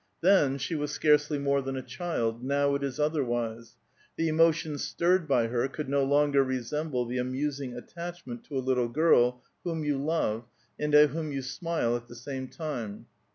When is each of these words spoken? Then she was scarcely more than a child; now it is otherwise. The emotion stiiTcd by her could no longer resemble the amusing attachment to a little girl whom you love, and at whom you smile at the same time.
Then 0.21 0.57
she 0.57 0.73
was 0.73 0.89
scarcely 0.89 1.37
more 1.37 1.61
than 1.61 1.77
a 1.77 1.83
child; 1.83 2.43
now 2.43 2.73
it 2.73 2.81
is 2.81 2.99
otherwise. 2.99 3.75
The 4.15 4.29
emotion 4.29 4.77
stiiTcd 4.77 5.27
by 5.27 5.45
her 5.45 5.67
could 5.67 5.89
no 5.89 6.03
longer 6.03 6.43
resemble 6.43 7.05
the 7.05 7.19
amusing 7.19 7.75
attachment 7.75 8.43
to 8.45 8.57
a 8.57 8.65
little 8.65 8.89
girl 8.89 9.43
whom 9.63 9.83
you 9.83 9.99
love, 10.03 10.45
and 10.79 10.95
at 10.95 11.11
whom 11.11 11.31
you 11.31 11.43
smile 11.43 11.95
at 11.95 12.07
the 12.07 12.15
same 12.15 12.47
time. 12.47 13.05